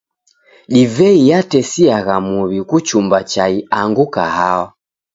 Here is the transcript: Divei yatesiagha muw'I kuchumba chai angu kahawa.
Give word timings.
Divei 0.73 1.19
yatesiagha 1.29 2.15
muw'I 2.27 2.59
kuchumba 2.69 3.17
chai 3.31 3.55
angu 3.79 4.05
kahawa. 4.13 4.65